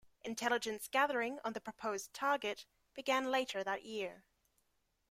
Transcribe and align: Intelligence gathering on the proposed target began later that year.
Intelligence 0.23 0.87
gathering 0.87 1.39
on 1.45 1.53
the 1.53 1.61
proposed 1.61 2.11
target 2.11 2.65
began 2.95 3.29
later 3.29 3.63
that 3.63 3.83
year. 3.85 4.23